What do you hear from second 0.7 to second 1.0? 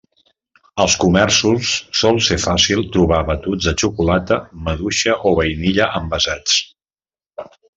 Als